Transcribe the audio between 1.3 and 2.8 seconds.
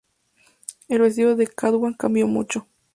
de Catwoman cambió mucho.